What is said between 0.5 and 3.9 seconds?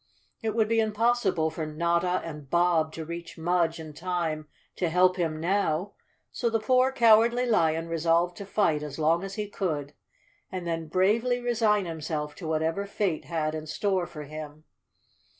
would be impossible for Notta and Bob to reach Mudge